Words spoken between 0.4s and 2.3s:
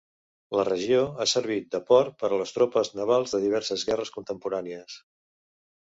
La regió ha servit de port